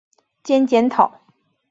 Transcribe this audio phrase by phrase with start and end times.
[0.41, 1.21] 兼检讨。